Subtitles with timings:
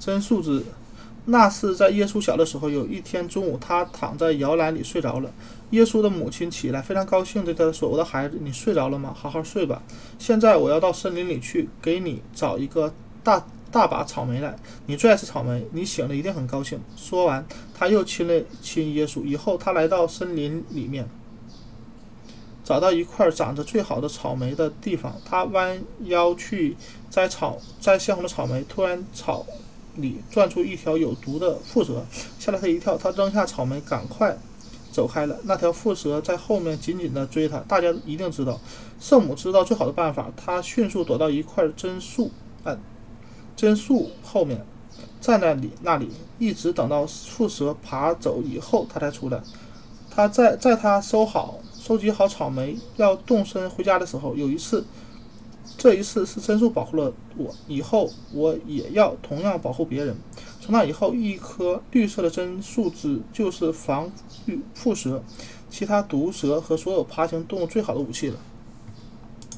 [0.00, 0.64] 真树枝。
[1.26, 5.30] 那是在耶稣小的时候，有一天中午，他躺在摇篮里睡着了。
[5.70, 9.14] 耶稣的母亲起来，非常高兴，对他说：“我的孩子，你睡着了吗？
[9.16, 9.82] 好好睡吧。
[10.18, 12.92] 现在我要到森林里去，给你找一个
[13.22, 14.56] 大大把草莓来。
[14.86, 19.22] 你最爱吃草莓，你醒了一定很高兴。”说完，他又亲了亲耶稣。
[19.22, 21.06] 以后，他来到森林里面，
[22.64, 26.76] 找到一块长着最好的草莓的地方，他弯腰去
[27.10, 28.64] 摘草，摘鲜红的草莓。
[28.66, 29.46] 突然，草。
[30.00, 32.04] 里钻出一条有毒的蝮蛇，
[32.38, 32.96] 吓了他一跳。
[32.96, 34.36] 他扔下草莓，赶快
[34.90, 35.38] 走开了。
[35.44, 37.58] 那条蝮蛇在后面紧紧地追他。
[37.60, 38.60] 大家一定知道，
[38.98, 40.30] 圣母知道最好的办法。
[40.36, 42.30] 他迅速躲到一块真树，
[42.64, 42.76] 啊，
[43.54, 44.64] 真树后面，
[45.20, 49.40] 站在里那里，一直等到蝮蛇爬走以后，他才出来。
[50.10, 54.84] 他在在他收好、收集好草莓，要动身回家的时候，有一次。
[55.78, 60.14] 这一次是真树保护了我，以后我也要同样保护别人。
[60.60, 64.12] 从那以后，一颗绿色的真树枝就是防
[64.46, 65.22] 御蝮蛇、
[65.70, 68.36] 其他毒蛇和所有爬行动物最好的武器了。